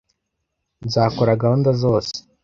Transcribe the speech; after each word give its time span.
Nzakora 0.85 1.39
gahunda 1.41 1.69
zose. 1.81 2.11